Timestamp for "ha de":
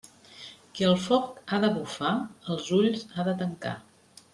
1.57-1.71, 3.15-3.41